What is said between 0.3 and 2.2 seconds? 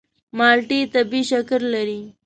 مالټې طبیعي شکر لري.